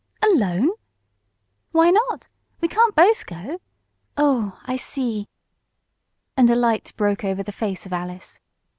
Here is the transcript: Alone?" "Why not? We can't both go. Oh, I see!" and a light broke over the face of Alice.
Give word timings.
Alone?" 0.23 0.71
"Why 1.73 1.91
not? 1.91 2.27
We 2.59 2.67
can't 2.67 2.95
both 2.95 3.23
go. 3.27 3.61
Oh, 4.17 4.59
I 4.65 4.75
see!" 4.75 5.27
and 6.35 6.49
a 6.49 6.55
light 6.55 6.91
broke 6.97 7.23
over 7.23 7.43
the 7.43 7.51
face 7.51 7.85
of 7.85 7.93
Alice. 7.93 8.39